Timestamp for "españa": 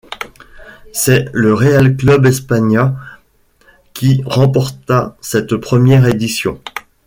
2.25-2.95